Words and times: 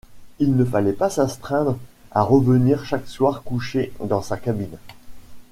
Il 0.39 0.55
ne 0.55 0.65
fallait 0.65 0.93
pas 0.93 1.11
s’astreindre 1.11 1.77
à 2.11 2.23
revenir 2.23 2.83
chaque 2.87 3.05
soir 3.07 3.43
coucher 3.43 3.93
dans 4.03 4.23
sa 4.23 4.35
cabine. 4.35 4.79